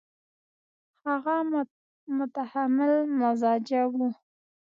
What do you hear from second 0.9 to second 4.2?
هغه متحمل مزاجه وو.